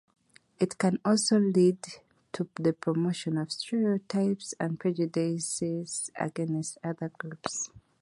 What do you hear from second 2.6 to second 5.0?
promotion of stereotypes and